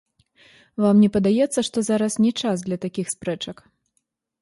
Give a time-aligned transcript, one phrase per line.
[0.83, 3.57] Вам не падаецца, што зараз не час для такіх спрэчак?